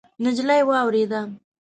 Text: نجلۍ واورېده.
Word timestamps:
نجلۍ 0.23 0.59
واورېده. 0.67 1.21